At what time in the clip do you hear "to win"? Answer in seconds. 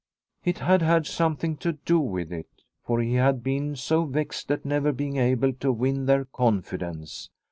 5.53-6.07